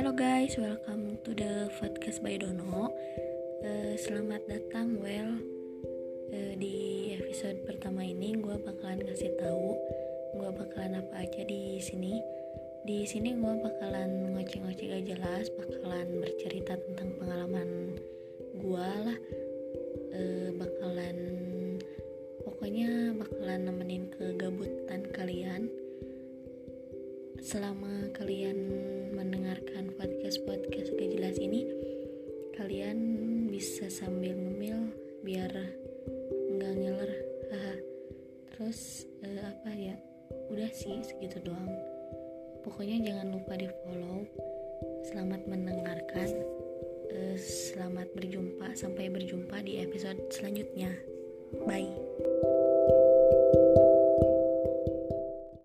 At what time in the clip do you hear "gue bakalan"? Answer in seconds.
8.32-9.04, 10.40-11.04, 13.36-14.40